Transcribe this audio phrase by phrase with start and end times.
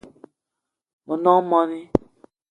[1.05, 1.79] Me nong moni